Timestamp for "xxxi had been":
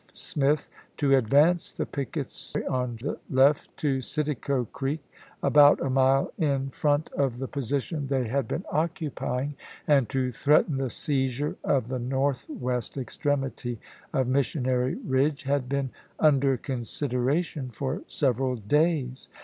15.43-15.91